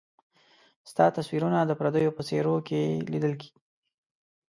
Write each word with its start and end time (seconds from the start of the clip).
ستا 0.91 1.05
تصويرونه 1.17 1.59
د 1.65 1.71
پرديو 1.79 2.15
په 2.17 2.21
څيرو 2.27 2.55
کي 2.67 2.81
ليدل 3.11 3.33